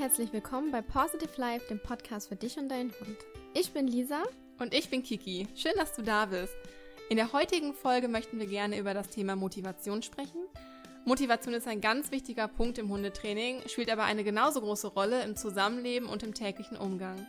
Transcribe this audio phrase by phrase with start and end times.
[0.00, 3.18] herzlich willkommen bei Positive Life, dem Podcast für dich und deinen Hund.
[3.52, 4.22] Ich bin Lisa.
[4.58, 5.46] Und ich bin Kiki.
[5.54, 6.54] Schön, dass du da bist.
[7.10, 10.40] In der heutigen Folge möchten wir gerne über das Thema Motivation sprechen.
[11.04, 15.36] Motivation ist ein ganz wichtiger Punkt im Hundetraining, spielt aber eine genauso große Rolle im
[15.36, 17.26] Zusammenleben und im täglichen Umgang.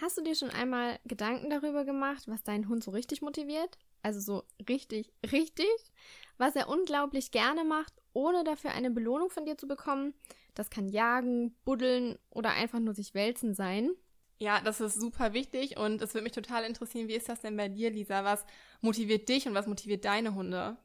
[0.00, 3.76] Hast du dir schon einmal Gedanken darüber gemacht, was deinen Hund so richtig motiviert?
[4.04, 5.66] Also so richtig, richtig?
[6.36, 10.12] Was er unglaublich gerne macht, ohne dafür eine Belohnung von dir zu bekommen?
[10.54, 13.92] Das kann Jagen, Buddeln oder einfach nur sich wälzen sein.
[14.40, 17.56] Ja, das ist super wichtig und es würde mich total interessieren, wie ist das denn
[17.56, 18.24] bei dir, Lisa?
[18.24, 18.44] Was
[18.80, 20.76] motiviert dich und was motiviert deine Hunde?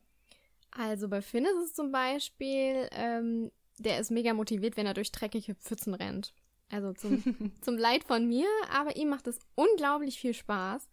[0.70, 5.12] Also bei Finn ist es zum Beispiel, ähm, der ist mega motiviert, wenn er durch
[5.12, 6.34] dreckige Pfützen rennt.
[6.70, 7.24] Also zum,
[7.62, 10.88] zum Leid von mir, aber ihm macht es unglaublich viel Spaß,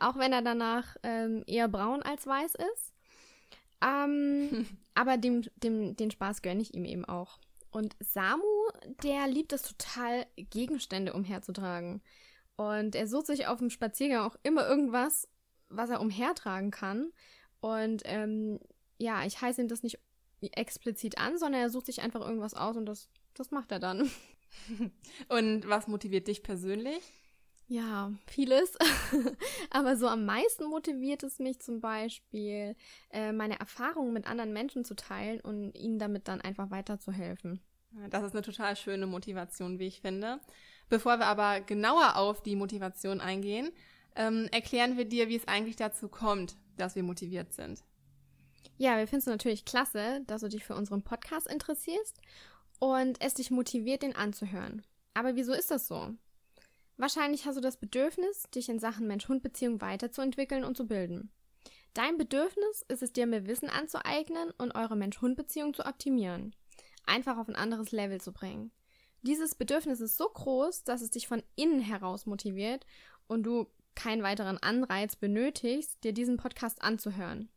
[0.00, 2.91] auch wenn er danach ähm, eher braun als weiß ist.
[3.82, 7.38] Ähm, aber dem, dem, den Spaß gönne ich ihm eben auch.
[7.70, 8.42] Und Samu,
[9.02, 12.02] der liebt es total, Gegenstände umherzutragen.
[12.56, 15.28] Und er sucht sich auf dem Spaziergang auch immer irgendwas,
[15.68, 17.10] was er umhertragen kann.
[17.60, 18.60] Und ähm,
[18.98, 19.98] ja, ich heiße ihm das nicht
[20.40, 24.10] explizit an, sondern er sucht sich einfach irgendwas aus und das, das macht er dann.
[25.28, 27.00] Und was motiviert dich persönlich?
[27.72, 28.76] Ja, vieles.
[29.70, 32.76] Aber so am meisten motiviert es mich zum Beispiel,
[33.10, 37.62] äh, meine Erfahrungen mit anderen Menschen zu teilen und ihnen damit dann einfach weiterzuhelfen.
[38.10, 40.38] Das ist eine total schöne Motivation, wie ich finde.
[40.90, 43.70] Bevor wir aber genauer auf die Motivation eingehen,
[44.16, 47.82] ähm, erklären wir dir, wie es eigentlich dazu kommt, dass wir motiviert sind.
[48.76, 52.20] Ja, wir finden es natürlich klasse, dass du dich für unseren Podcast interessierst
[52.80, 54.82] und es dich motiviert, den anzuhören.
[55.14, 56.14] Aber wieso ist das so?
[56.96, 61.30] Wahrscheinlich hast du das Bedürfnis, dich in Sachen Mensch-Hund-Beziehung weiterzuentwickeln und zu bilden.
[61.94, 66.54] Dein Bedürfnis ist es dir, mehr Wissen anzueignen und eure Mensch-Hund-Beziehung zu optimieren.
[67.06, 68.70] Einfach auf ein anderes Level zu bringen.
[69.22, 72.86] Dieses Bedürfnis ist so groß, dass es dich von innen heraus motiviert
[73.26, 77.50] und du keinen weiteren Anreiz benötigst, dir diesen Podcast anzuhören.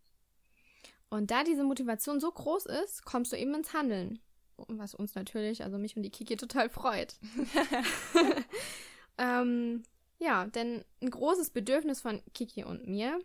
[1.09, 4.19] Und da diese Motivation so groß ist, kommst du eben ins Handeln.
[4.67, 7.15] Was uns natürlich, also mich und die Kiki total freut.
[9.17, 9.83] Ähm,
[10.17, 13.19] ja, denn ein großes Bedürfnis von Kiki und mir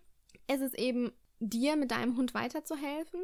[0.48, 3.20] ist es eben, dir mit deinem Hund weiterzuhelfen.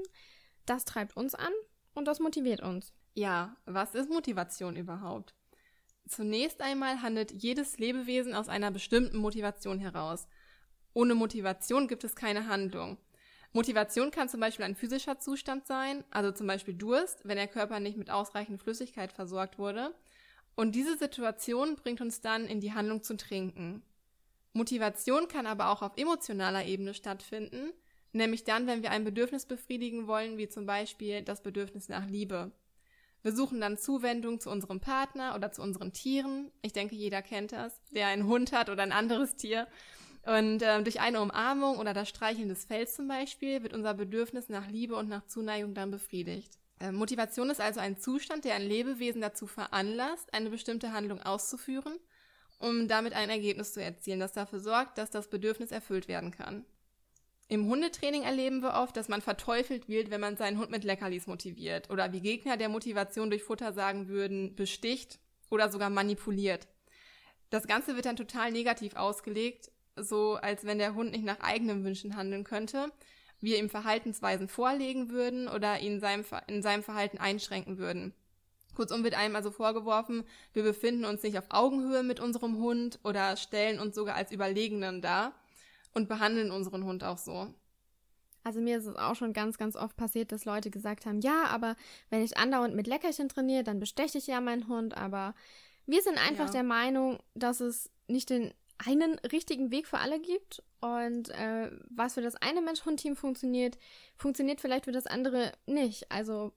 [0.65, 1.53] Das treibt uns an
[1.95, 2.93] und das motiviert uns.
[3.15, 5.35] Ja, was ist Motivation überhaupt?
[6.09, 10.29] Zunächst einmal handelt jedes Lebewesen aus einer bestimmten Motivation heraus.
[10.95, 12.99] Ohne Motivation gibt es keine Handlung.
[13.53, 17.81] Motivation kann zum Beispiel ein physischer Zustand sein, also zum Beispiel Durst, wenn der Körper
[17.81, 19.95] nicht mit ausreichend Flüssigkeit versorgt wurde.
[20.57, 23.83] Und diese Situation bringt uns dann in die Handlung zu trinken.
[24.55, 27.73] Motivation kann aber auch auf emotionaler Ebene stattfinden,
[28.13, 32.53] nämlich dann, wenn wir ein Bedürfnis befriedigen wollen, wie zum Beispiel das Bedürfnis nach Liebe.
[33.23, 36.51] Wir suchen dann Zuwendung zu unserem Partner oder zu unseren Tieren.
[36.63, 39.67] Ich denke, jeder kennt das, der einen Hund hat oder ein anderes Tier.
[40.25, 44.49] Und äh, durch eine Umarmung oder das Streicheln des Fells zum Beispiel wird unser Bedürfnis
[44.49, 46.59] nach Liebe und nach Zuneigung dann befriedigt.
[46.81, 51.99] Äh, Motivation ist also ein Zustand, der ein Lebewesen dazu veranlasst, eine bestimmte Handlung auszuführen,
[52.59, 56.65] um damit ein Ergebnis zu erzielen, das dafür sorgt, dass das Bedürfnis erfüllt werden kann.
[57.49, 61.29] Im Hundetraining erleben wir oft, dass man verteufelt wird, wenn man seinen Hund mit Leckerlis
[61.29, 66.67] motiviert oder wie Gegner der Motivation durch Futter sagen würden, besticht oder sogar manipuliert.
[67.51, 71.85] Das Ganze wird dann total negativ ausgelegt, so als wenn der Hund nicht nach eigenen
[71.85, 72.91] Wünschen handeln könnte,
[73.41, 78.15] wir ihm Verhaltensweisen vorlegen würden oder ihn in seinem, in seinem Verhalten einschränken würden.
[78.75, 83.37] Kurzum wird einem also vorgeworfen, wir befinden uns nicht auf Augenhöhe mit unserem Hund oder
[83.37, 85.33] stellen uns sogar als Überlegenen dar
[85.95, 87.55] und behandeln unseren Hund auch so.
[88.45, 91.47] Also mir ist es auch schon ganz, ganz oft passiert, dass Leute gesagt haben, ja,
[91.47, 91.75] aber
[92.11, 94.97] wenn ich andauernd mit Leckerchen trainiere, dann besteche ich ja meinen Hund.
[94.97, 95.35] Aber
[95.87, 96.53] wir sind einfach ja.
[96.53, 102.15] der Meinung, dass es nicht den einen richtigen Weg für alle gibt und äh, was
[102.15, 103.79] für das eine Mensch-Hund-Team funktioniert,
[104.17, 106.11] funktioniert vielleicht für das andere nicht.
[106.11, 106.53] Also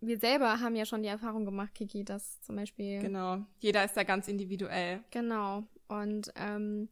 [0.00, 3.00] wir selber haben ja schon die Erfahrung gemacht, Kiki, dass zum Beispiel.
[3.00, 5.02] Genau, jeder ist da ganz individuell.
[5.10, 5.64] Genau.
[5.88, 6.88] Und ähm,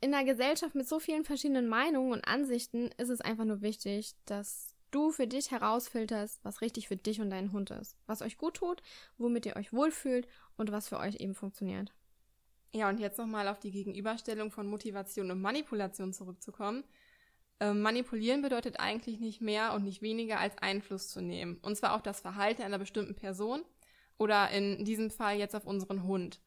[0.00, 4.14] in einer Gesellschaft mit so vielen verschiedenen Meinungen und Ansichten ist es einfach nur wichtig,
[4.24, 7.96] dass du für dich herausfilterst, was richtig für dich und deinen Hund ist.
[8.06, 8.82] Was euch gut tut,
[9.16, 10.26] womit ihr euch wohlfühlt
[10.56, 11.92] und was für euch eben funktioniert.
[12.74, 16.84] Ja, und jetzt nochmal auf die Gegenüberstellung von Motivation und Manipulation zurückzukommen.
[17.60, 21.58] Ähm, manipulieren bedeutet eigentlich nicht mehr und nicht weniger als Einfluss zu nehmen.
[21.62, 23.62] Und zwar auf das Verhalten einer bestimmten Person
[24.18, 26.40] oder in diesem Fall jetzt auf unseren Hund.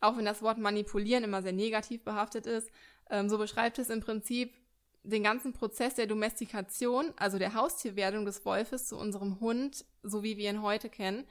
[0.00, 2.70] Auch wenn das Wort manipulieren immer sehr negativ behaftet ist,
[3.10, 4.54] ähm, so beschreibt es im Prinzip
[5.02, 10.36] den ganzen Prozess der Domestikation, also der Haustierwerdung des Wolfes zu unserem Hund, so wie
[10.36, 11.26] wir ihn heute kennen.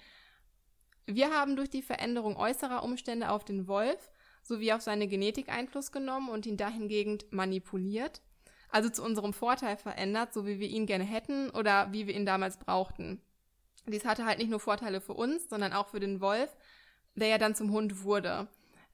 [1.06, 4.12] Wir haben durch die Veränderung äußerer Umstände auf den Wolf
[4.44, 8.22] sowie auf seine Genetik Einfluss genommen und ihn dahingehend manipuliert,
[8.69, 12.25] also zu unserem Vorteil verändert, so wie wir ihn gerne hätten oder wie wir ihn
[12.25, 13.22] damals brauchten.
[13.88, 16.56] Dies hatte halt nicht nur Vorteile für uns, sondern auch für den Wolf,
[17.16, 18.48] der ja dann zum Hund wurde.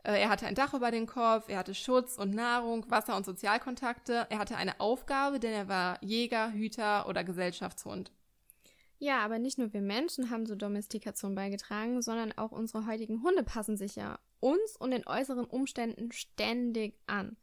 [0.04, 3.25] Äh, er hatte ein Dach über den Kopf, er hatte Schutz und Nahrung, Wasser und
[3.25, 8.12] Sozialkontakte, er hatte eine Aufgabe, denn er war Jäger, Hüter oder Gesellschaftshund.
[8.98, 13.44] Ja, aber nicht nur wir Menschen haben zur Domestikation beigetragen, sondern auch unsere heutigen Hunde
[13.44, 17.38] passen sich ja uns und den äußeren Umständen ständig an.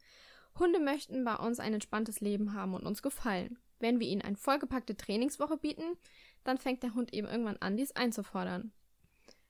[0.59, 3.57] Hunde möchten bei uns ein entspanntes Leben haben und uns gefallen.
[3.79, 5.97] Wenn wir ihnen eine vollgepackte Trainingswoche bieten,
[6.43, 8.71] dann fängt der Hund eben irgendwann an, dies einzufordern.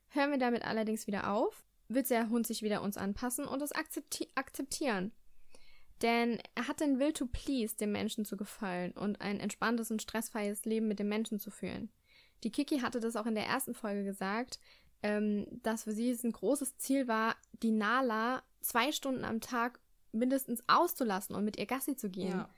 [0.10, 3.72] Hören wir damit allerdings wieder auf, wird der Hund sich wieder uns anpassen und es
[3.72, 5.14] akzepti akzeptieren.
[6.02, 10.02] Denn er hat den Will to please, dem Menschen zu gefallen und ein entspanntes und
[10.02, 11.90] stressfreies Leben mit dem Menschen zu führen.
[12.44, 14.60] Die Kiki hatte das auch in der ersten Folge gesagt,
[15.04, 19.80] ähm, dass für sie es ein großes Ziel war, die Nala zwei Stunden am Tag
[20.12, 22.32] mindestens auszulassen und mit ihr Gassi zu gehen.
[22.32, 22.50] Ja.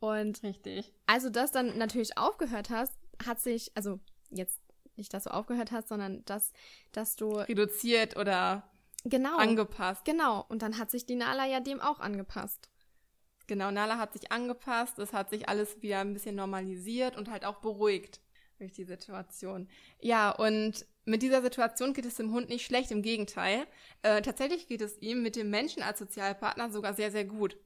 [0.00, 0.92] Und richtig.
[1.06, 2.92] Also das dann natürlich aufgehört hast,
[3.24, 4.00] hat sich, also
[4.30, 4.60] jetzt
[4.96, 6.52] nicht, dass du aufgehört hast, sondern dass,
[6.92, 8.70] dass du reduziert oder
[9.04, 10.04] genau, angepasst.
[10.04, 10.44] Genau.
[10.48, 12.68] Und dann hat sich die Nala ja dem auch angepasst.
[13.46, 17.44] Genau, Nala hat sich angepasst, es hat sich alles wieder ein bisschen normalisiert und halt
[17.44, 18.20] auch beruhigt
[18.58, 19.68] durch die Situation.
[20.00, 23.66] Ja, und mit dieser Situation geht es dem Hund nicht schlecht, im Gegenteil.
[24.02, 27.56] Äh, tatsächlich geht es ihm mit dem Menschen als Sozialpartner sogar sehr, sehr gut.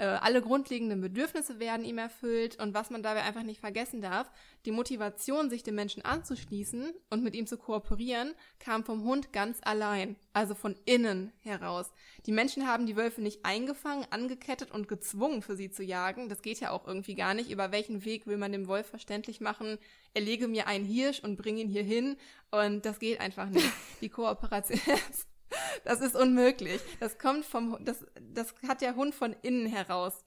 [0.00, 4.30] Äh, alle grundlegenden Bedürfnisse werden ihm erfüllt und was man dabei einfach nicht vergessen darf,
[4.64, 9.58] die Motivation, sich dem Menschen anzuschließen und mit ihm zu kooperieren, kam vom Hund ganz
[9.62, 11.92] allein, also von innen heraus.
[12.24, 16.30] Die Menschen haben die Wölfe nicht eingefangen, angekettet und gezwungen, für sie zu jagen.
[16.30, 17.50] Das geht ja auch irgendwie gar nicht.
[17.50, 19.76] Über welchen Weg will man dem Wolf verständlich machen,
[20.14, 22.16] erlege mir einen Hirsch und bring ihn hier hin
[22.50, 23.70] und das geht einfach nicht.
[24.00, 24.80] Die Kooperation
[25.84, 26.80] Das ist unmöglich.
[27.00, 30.24] Das kommt vom, das, das hat der Hund von innen heraus.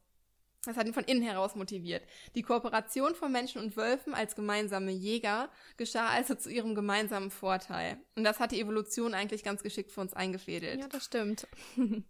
[0.65, 2.03] Das hat ihn von innen heraus motiviert.
[2.35, 7.97] Die Kooperation von Menschen und Wölfen als gemeinsame Jäger geschah also zu ihrem gemeinsamen Vorteil.
[8.15, 10.79] Und das hat die Evolution eigentlich ganz geschickt für uns eingefädelt.
[10.79, 11.47] Ja, das stimmt.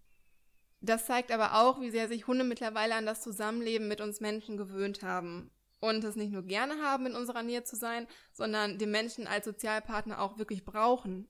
[0.81, 4.57] das zeigt aber auch, wie sehr sich Hunde mittlerweile an das Zusammenleben mit uns Menschen
[4.57, 5.49] gewöhnt haben.
[5.79, 9.45] Und es nicht nur gerne haben, in unserer Nähe zu sein, sondern den Menschen als
[9.45, 11.27] Sozialpartner auch wirklich brauchen.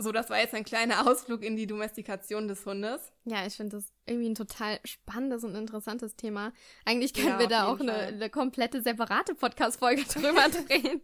[0.00, 3.12] So, das war jetzt ein kleiner Ausflug in die Domestikation des Hundes.
[3.24, 6.52] Ja, ich finde das irgendwie ein total spannendes und interessantes Thema.
[6.84, 11.00] Eigentlich können ja, wir da auch eine, eine, komplette separate Podcast-Folge drüber drehen.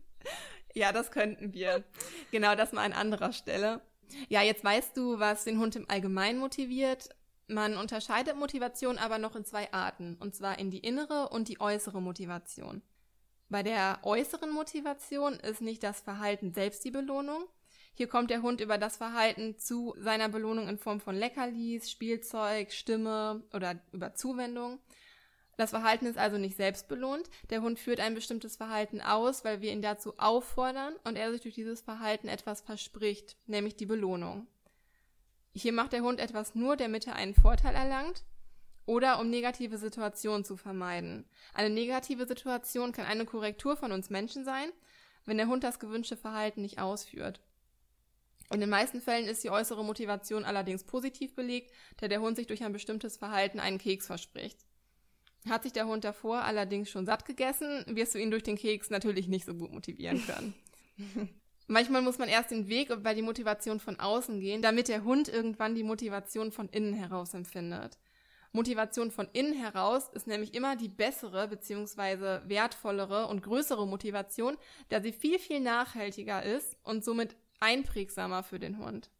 [0.75, 1.82] ja, das könnten wir.
[2.31, 3.81] Genau, das mal an anderer Stelle.
[4.29, 7.08] Ja, jetzt weißt du, was den Hund im Allgemeinen motiviert.
[7.49, 11.61] Man unterscheidet Motivation aber noch in zwei Arten, und zwar in die innere und die
[11.61, 12.81] äußere Motivation.
[13.49, 17.44] Bei der äußeren Motivation ist nicht das Verhalten selbst die Belohnung,
[17.94, 22.73] hier kommt der Hund über das Verhalten zu seiner Belohnung in Form von Leckerlis, Spielzeug,
[22.73, 24.81] Stimme oder über Zuwendung.
[25.56, 27.31] Das Verhalten ist also nicht selbst belohnt.
[27.50, 31.43] Der Hund führt ein bestimmtes Verhalten aus, weil wir ihn dazu auffordern und er sich
[31.43, 34.49] durch dieses Verhalten etwas verspricht, nämlich die Belohnung.
[35.52, 38.25] Hier macht der Hund etwas nur, damit er einen Vorteil erlangt
[38.87, 41.27] oder um negative Situationen zu vermeiden.
[41.55, 44.70] Eine negative Situation kann eine Korrektur von uns Menschen sein,
[45.24, 47.41] wenn der Hund das gewünschte Verhalten nicht ausführt.
[48.53, 52.46] In den meisten Fällen ist die äußere Motivation allerdings positiv belegt, da der Hund sich
[52.46, 54.65] durch ein bestimmtes Verhalten einen Keks verspricht.
[55.48, 58.91] Hat sich der Hund davor allerdings schon satt gegessen, wirst du ihn durch den Keks
[58.91, 60.55] natürlich nicht so gut motivieren können.
[61.67, 65.29] Manchmal muss man erst den Weg bei die Motivation von außen gehen, damit der Hund
[65.29, 67.98] irgendwann die Motivation von innen heraus empfindet.
[68.53, 72.48] Motivation von innen heraus ist nämlich immer die bessere bzw.
[72.48, 74.56] wertvollere und größere Motivation,
[74.91, 79.11] da sie viel, viel nachhaltiger ist und somit einprägsamer für den Hund.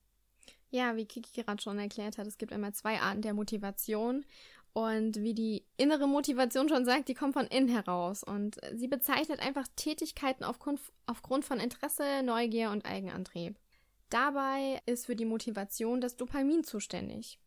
[0.71, 4.25] Ja, wie Kiki gerade schon erklärt hat, es gibt einmal zwei Arten der Motivation.
[4.73, 8.25] Und wie die innere Motivation schon sagt, die kommt von innen heraus.
[8.25, 13.57] Und sie bezeichnet einfach Tätigkeiten aufgrund, aufgrund von Interesse, Neugier und Eigenantrieb.
[14.11, 17.39] Dabei ist für die Motivation das Dopamin zuständig.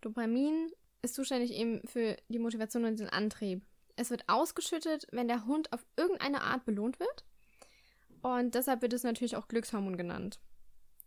[0.00, 0.72] Dopamin
[1.02, 3.62] ist zuständig eben für die Motivation und den Antrieb.
[3.96, 7.26] Es wird ausgeschüttet, wenn der Hund auf irgendeine Art belohnt wird
[8.22, 10.40] und deshalb wird es natürlich auch Glückshormon genannt.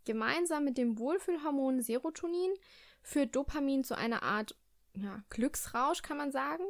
[0.04, 2.52] Gemeinsam mit dem Wohlfühlhormon Serotonin
[3.02, 4.54] führt Dopamin zu einer Art
[4.94, 6.64] ja, Glücksrausch, kann man sagen,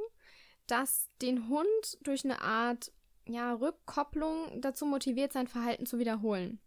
[0.66, 2.92] das den Hund durch eine Art
[3.26, 6.60] ja, Rückkopplung dazu motiviert, sein Verhalten zu wiederholen.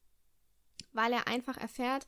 [0.93, 2.05] Weil er einfach erfährt,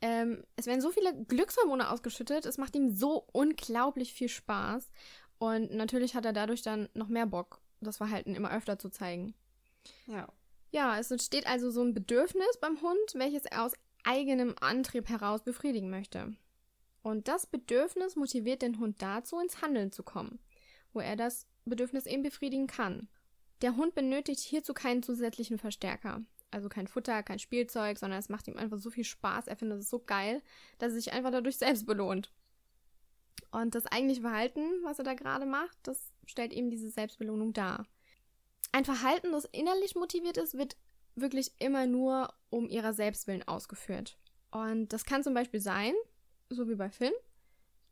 [0.00, 4.90] ähm, es werden so viele Glückshormone ausgeschüttet, es macht ihm so unglaublich viel Spaß.
[5.38, 9.34] Und natürlich hat er dadurch dann noch mehr Bock, das Verhalten immer öfter zu zeigen.
[10.06, 10.28] Ja.
[10.72, 13.74] Ja, es entsteht also so ein Bedürfnis beim Hund, welches er aus
[14.04, 16.34] eigenem Antrieb heraus befriedigen möchte.
[17.02, 20.40] Und das Bedürfnis motiviert den Hund dazu, ins Handeln zu kommen,
[20.94, 23.08] wo er das Bedürfnis eben befriedigen kann.
[23.60, 26.22] Der Hund benötigt hierzu keinen zusätzlichen Verstärker.
[26.50, 29.48] Also kein Futter, kein Spielzeug, sondern es macht ihm einfach so viel Spaß.
[29.48, 30.42] Er findet es so geil,
[30.78, 32.32] dass er sich einfach dadurch selbst belohnt.
[33.50, 37.86] Und das eigentliche Verhalten, was er da gerade macht, das stellt eben diese Selbstbelohnung dar.
[38.72, 40.76] Ein Verhalten, das innerlich motiviert ist, wird
[41.14, 44.18] wirklich immer nur um ihrer Selbstwillen ausgeführt.
[44.50, 45.94] Und das kann zum Beispiel sein,
[46.48, 47.12] so wie bei Finn,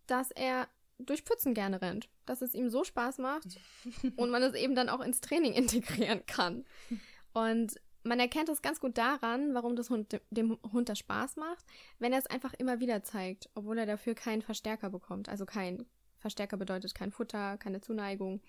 [0.06, 0.68] dass er
[0.98, 3.58] durch Pfützen gerne rennt, dass es ihm so Spaß macht
[4.16, 6.64] und man es eben dann auch ins Training integrieren kann.
[7.32, 11.64] Und man erkennt es ganz gut daran, warum das Hund, dem Hund das Spaß macht,
[11.98, 15.28] wenn er es einfach immer wieder zeigt, obwohl er dafür keinen Verstärker bekommt.
[15.28, 15.84] Also kein
[16.18, 18.40] Verstärker bedeutet kein Futter, keine Zuneigung.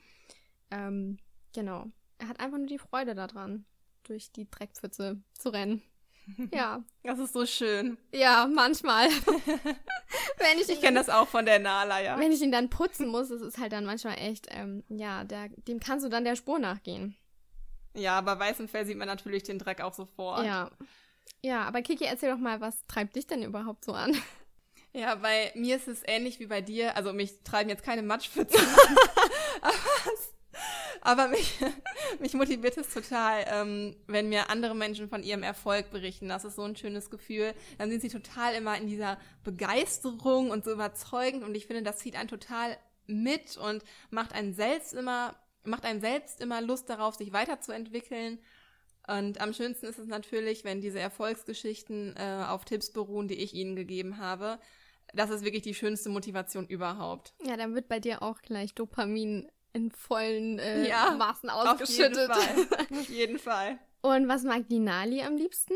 [0.72, 1.20] Ähm,
[1.54, 1.92] genau.
[2.22, 3.66] Er hat einfach nur die Freude daran,
[4.04, 5.82] durch die Dreckpfütze zu rennen.
[6.54, 6.84] Ja.
[7.02, 7.98] Das ist so schön.
[8.14, 9.10] Ja, manchmal.
[10.38, 12.20] wenn ich ich kenne das auch von der Nala, ja.
[12.20, 15.50] Wenn ich ihn dann putzen muss, das ist halt dann manchmal echt, ähm, ja, der,
[15.50, 17.18] dem kannst du dann der Spur nachgehen.
[17.96, 20.46] Ja, bei weißem Fell sieht man natürlich den Dreck auch sofort.
[20.46, 20.70] Ja.
[21.42, 24.16] Ja, aber Kiki, erzähl doch mal, was treibt dich denn überhaupt so an?
[24.94, 26.96] Ja, bei mir ist es ähnlich wie bei dir.
[26.98, 28.98] Also mich treiben jetzt keine Matschpfützen an.
[29.62, 29.74] aber,
[31.02, 31.60] aber mich,
[32.20, 36.30] mich motiviert es total, ähm, wenn mir andere Menschen von ihrem Erfolg berichten.
[36.30, 37.54] Das ist so ein schönes Gefühl.
[37.78, 41.44] Dann sind sie total immer in dieser Begeisterung und so überzeugend.
[41.44, 42.78] Und ich finde, das zieht einen total
[43.08, 48.40] mit und macht einen selbst immer macht einem selbst immer Lust darauf, sich weiterzuentwickeln.
[49.08, 53.54] Und am schönsten ist es natürlich, wenn diese Erfolgsgeschichten äh, auf Tipps beruhen, die ich
[53.54, 54.60] ihnen gegeben habe.
[55.14, 57.34] Das ist wirklich die schönste Motivation überhaupt.
[57.44, 62.30] Ja, dann wird bei dir auch gleich Dopamin in vollen äh, ja, Maßen ausgeschüttet.
[62.30, 62.88] Auf jeden Fall.
[63.00, 63.80] auf jeden Fall.
[64.02, 65.74] Und was mag die Nali am liebsten?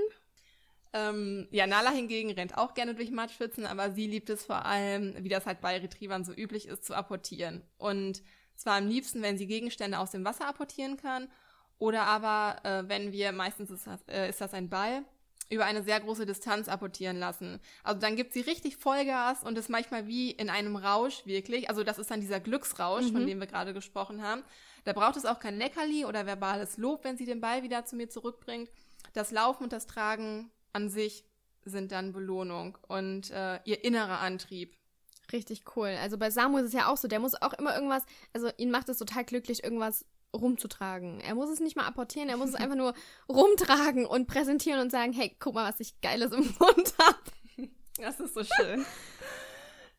[0.93, 5.13] Ähm, ja, Nala hingegen rennt auch gerne durch Matschpfützen, aber sie liebt es vor allem,
[5.19, 7.63] wie das halt bei Retrievern so üblich ist, zu apportieren.
[7.77, 8.23] Und
[8.55, 11.27] zwar am liebsten, wenn sie Gegenstände aus dem Wasser apportieren kann.
[11.77, 15.03] Oder aber, äh, wenn wir, meistens ist das, äh, ist das ein Ball,
[15.49, 17.59] über eine sehr große Distanz apportieren lassen.
[17.83, 21.69] Also dann gibt sie richtig Vollgas und ist manchmal wie in einem Rausch wirklich.
[21.69, 23.11] Also das ist dann dieser Glücksrausch, mhm.
[23.11, 24.43] von dem wir gerade gesprochen haben.
[24.85, 27.95] Da braucht es auch kein Leckerli oder verbales Lob, wenn sie den Ball wieder zu
[27.95, 28.69] mir zurückbringt.
[29.13, 31.23] Das Laufen und das Tragen an sich
[31.63, 34.75] sind dann Belohnung und äh, ihr innerer Antrieb.
[35.31, 35.97] Richtig cool.
[36.01, 38.69] Also bei Samu ist es ja auch so, der muss auch immer irgendwas, also ihn
[38.69, 41.19] macht es total glücklich, irgendwas rumzutragen.
[41.21, 42.93] Er muss es nicht mal apportieren, er muss es einfach nur
[43.29, 47.69] rumtragen und präsentieren und sagen, hey, guck mal, was ich Geiles im Mund habe.
[47.97, 48.85] Das ist so schön.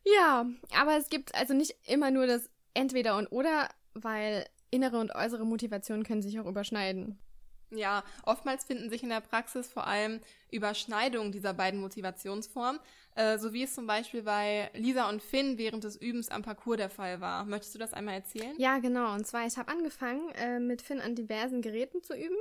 [0.05, 0.47] ja,
[0.79, 5.47] aber es gibt also nicht immer nur das Entweder und Oder, weil innere und äußere
[5.47, 7.19] Motivationen können sich auch überschneiden.
[7.71, 10.21] Ja, oftmals finden sich in der Praxis vor allem
[10.51, 12.81] Überschneidungen dieser beiden Motivationsformen,
[13.17, 16.77] äh, so wie es zum Beispiel bei Lisa und Finn während des Übens am Parcours
[16.77, 17.45] der Fall war.
[17.45, 18.55] Möchtest du das einmal erzählen?
[18.59, 19.15] Ja, genau.
[19.15, 22.37] Und zwar, ich habe angefangen, äh, mit Finn an diversen Geräten zu üben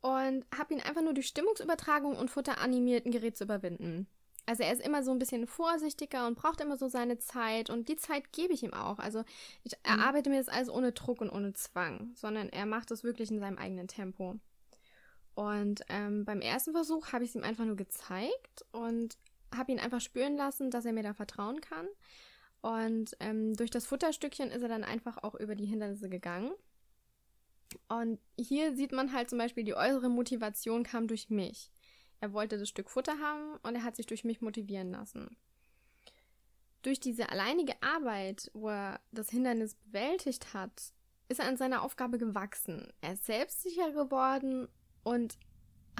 [0.00, 4.06] und habe ihn einfach nur durch Stimmungsübertragung und Futter animiert, ein Gerät zu überwinden.
[4.46, 7.88] Also er ist immer so ein bisschen vorsichtiger und braucht immer so seine Zeit und
[7.88, 9.00] die Zeit gebe ich ihm auch.
[9.00, 9.24] Also
[9.64, 9.98] ich mhm.
[9.98, 13.40] erarbeite mir das alles ohne Druck und ohne Zwang, sondern er macht es wirklich in
[13.40, 14.36] seinem eigenen Tempo.
[15.34, 19.18] Und ähm, beim ersten Versuch habe ich es ihm einfach nur gezeigt und
[19.54, 21.86] habe ihn einfach spüren lassen, dass er mir da vertrauen kann.
[22.62, 26.52] Und ähm, durch das Futterstückchen ist er dann einfach auch über die Hindernisse gegangen.
[27.88, 31.70] Und hier sieht man halt zum Beispiel, die äußere Motivation kam durch mich.
[32.20, 35.36] Er wollte das Stück Futter haben und er hat sich durch mich motivieren lassen.
[36.82, 40.92] Durch diese alleinige Arbeit, wo er das Hindernis bewältigt hat,
[41.28, 42.92] ist er an seiner Aufgabe gewachsen.
[43.00, 44.68] Er ist selbstsicher geworden
[45.02, 45.36] und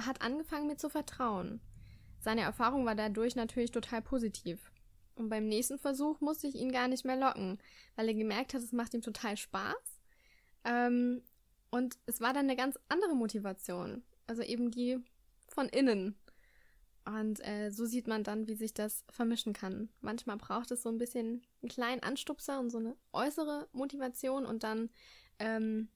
[0.01, 1.61] hat angefangen, mir zu vertrauen.
[2.19, 4.71] Seine Erfahrung war dadurch natürlich total positiv.
[5.15, 7.59] Und beim nächsten Versuch musste ich ihn gar nicht mehr locken,
[7.95, 9.99] weil er gemerkt hat, es macht ihm total Spaß.
[10.63, 11.23] Ähm,
[11.69, 14.03] und es war dann eine ganz andere Motivation.
[14.27, 14.99] Also eben die
[15.57, 16.15] von innen.
[17.03, 19.89] Und äh, so sieht man dann, wie sich das vermischen kann.
[20.01, 24.63] Manchmal braucht es so ein bisschen einen kleinen Anstupser und so eine äußere Motivation und
[24.63, 24.91] dann
[25.39, 25.89] ähm,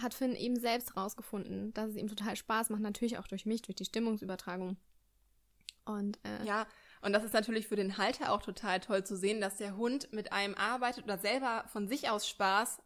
[0.00, 3.62] hat Finn eben selbst rausgefunden, dass es ihm total Spaß macht, natürlich auch durch mich,
[3.62, 4.76] durch die Stimmungsübertragung.
[5.84, 6.66] Und äh, ja,
[7.00, 10.12] und das ist natürlich für den Halter auch total toll zu sehen, dass der Hund
[10.12, 12.80] mit einem arbeitet oder selber von sich aus Spaß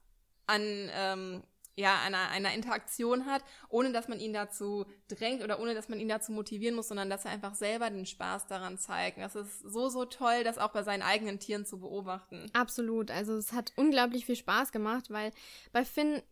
[0.46, 1.42] an ähm,
[1.74, 5.98] ja, einer, einer Interaktion hat, ohne dass man ihn dazu drängt oder ohne dass man
[5.98, 9.18] ihn dazu motivieren muss, sondern dass er einfach selber den Spaß daran zeigt.
[9.18, 12.50] Das ist so, so toll, das auch bei seinen eigenen Tieren zu beobachten.
[12.52, 13.10] Absolut.
[13.10, 15.32] Also es hat unglaublich viel Spaß gemacht, weil
[15.72, 16.22] bei Finn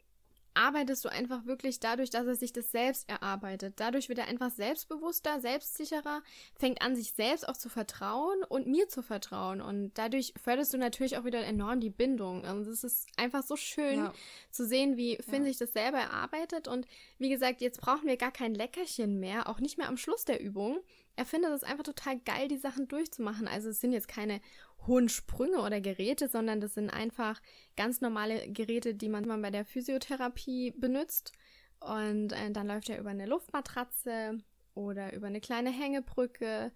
[0.54, 3.75] arbeitest du einfach wirklich dadurch, dass er sich das selbst erarbeitet.
[3.76, 6.23] Dadurch wird er einfach selbstbewusster, selbstsicherer,
[6.54, 9.61] fängt an, sich selbst auch zu vertrauen und mir zu vertrauen.
[9.61, 12.40] Und dadurch förderst du natürlich auch wieder enorm die Bindung.
[12.40, 14.12] Und also es ist einfach so schön ja.
[14.50, 15.49] zu sehen, wie Finn ja.
[15.49, 16.69] sich das selber erarbeitet.
[16.69, 16.87] Und
[17.19, 20.40] wie gesagt, jetzt brauchen wir gar kein Leckerchen mehr, auch nicht mehr am Schluss der
[20.40, 20.80] Übung.
[21.17, 23.47] Er findet es einfach total geil, die Sachen durchzumachen.
[23.49, 24.40] Also es sind jetzt keine
[24.87, 27.40] hohen Sprünge oder Geräte, sondern das sind einfach
[27.76, 31.33] ganz normale Geräte, die man bei der Physiotherapie benutzt.
[31.81, 34.38] Und äh, dann läuft er über eine Luftmatratze
[34.75, 36.73] oder über eine kleine Hängebrücke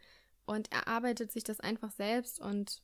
[0.47, 2.83] und er arbeitet sich das einfach selbst und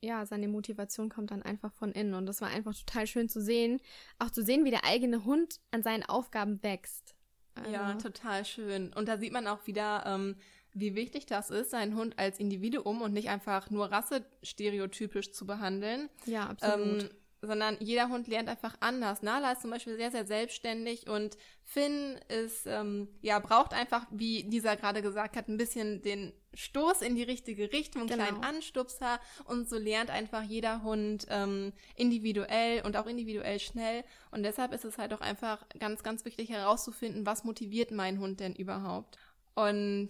[0.00, 2.14] ja, seine Motivation kommt dann einfach von innen.
[2.14, 3.80] Und das war einfach total schön zu sehen.
[4.18, 7.14] Auch zu sehen, wie der eigene Hund an seinen Aufgaben wächst.
[7.54, 8.92] Also, ja, total schön.
[8.92, 10.36] Und da sieht man auch wieder, ähm,
[10.76, 16.10] wie wichtig das ist, seinen Hund als Individuum und nicht einfach nur rassestereotypisch zu behandeln.
[16.26, 17.02] Ja, absolut.
[17.02, 17.10] Ähm,
[17.42, 19.22] sondern jeder Hund lernt einfach anders.
[19.22, 24.44] Nala ist zum Beispiel sehr, sehr selbstständig und Finn ist, ähm, ja, braucht einfach, wie
[24.44, 28.24] dieser gerade gesagt hat, ein bisschen den Stoß in die richtige Richtung, einen genau.
[28.24, 34.42] kleinen Anstupser und so lernt einfach jeder Hund ähm, individuell und auch individuell schnell und
[34.42, 38.54] deshalb ist es halt auch einfach ganz, ganz wichtig herauszufinden, was motiviert mein Hund denn
[38.54, 39.18] überhaupt.
[39.54, 40.08] Und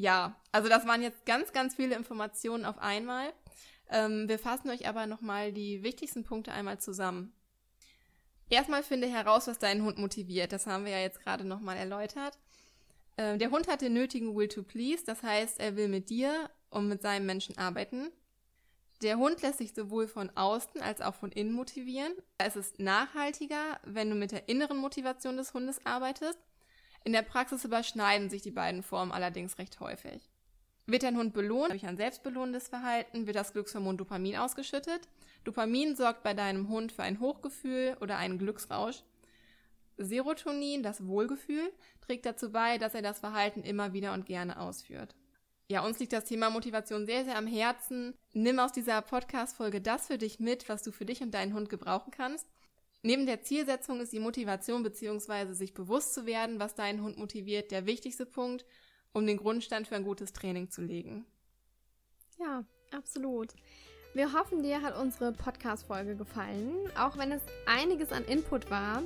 [0.00, 3.32] ja, also das waren jetzt ganz, ganz viele Informationen auf einmal.
[3.90, 7.32] Ähm, wir fassen euch aber nochmal die wichtigsten Punkte einmal zusammen.
[8.48, 10.52] Erstmal finde heraus, was deinen Hund motiviert.
[10.52, 12.38] Das haben wir ja jetzt gerade nochmal erläutert.
[13.18, 16.50] Ähm, der Hund hat den nötigen Will to Please, das heißt, er will mit dir
[16.70, 18.10] und mit seinem Menschen arbeiten.
[19.02, 22.12] Der Hund lässt sich sowohl von außen als auch von innen motivieren.
[22.38, 26.38] Es ist nachhaltiger, wenn du mit der inneren Motivation des Hundes arbeitest.
[27.04, 30.28] In der Praxis überschneiden sich die beiden Formen allerdings recht häufig.
[30.86, 35.08] Wird dein Hund belohnt durch ein selbstbelohnendes Verhalten, wird das Glückshormon Dopamin ausgeschüttet.
[35.44, 39.02] Dopamin sorgt bei deinem Hund für ein Hochgefühl oder einen Glücksrausch.
[39.96, 45.14] Serotonin, das Wohlgefühl, trägt dazu bei, dass er das Verhalten immer wieder und gerne ausführt.
[45.70, 48.14] Ja, uns liegt das Thema Motivation sehr, sehr am Herzen.
[48.32, 51.68] Nimm aus dieser Podcast-Folge das für dich mit, was du für dich und deinen Hund
[51.68, 52.48] gebrauchen kannst.
[53.02, 55.54] Neben der Zielsetzung ist die Motivation bzw.
[55.54, 58.66] sich bewusst zu werden, was deinen Hund motiviert, der wichtigste Punkt,
[59.12, 61.24] um den Grundstein für ein gutes Training zu legen.
[62.38, 63.54] Ja, absolut.
[64.12, 69.02] Wir hoffen, dir hat unsere Podcast-Folge gefallen, auch wenn es einiges an Input war.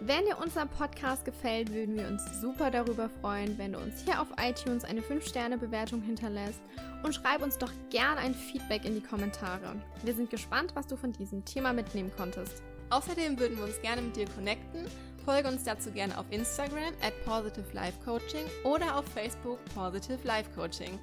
[0.00, 4.20] Wenn dir unser Podcast gefällt, würden wir uns super darüber freuen, wenn du uns hier
[4.20, 6.60] auf iTunes eine 5-Sterne-Bewertung hinterlässt
[7.04, 9.76] und schreib uns doch gern ein Feedback in die Kommentare.
[10.02, 12.62] Wir sind gespannt, was du von diesem Thema mitnehmen konntest.
[12.92, 14.84] Außerdem würden wir uns gerne mit dir connecten.
[15.24, 20.50] Folge uns dazu gerne auf Instagram at Positive Life Coaching oder auf Facebook Positive Life
[20.54, 20.98] Coaching.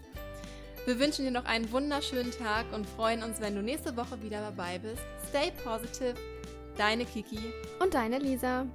[0.85, 4.39] Wir wünschen dir noch einen wunderschönen Tag und freuen uns, wenn du nächste Woche wieder
[4.39, 5.01] dabei bist.
[5.29, 6.13] Stay positive,
[6.77, 7.39] deine Kiki
[7.79, 8.67] und deine Lisa.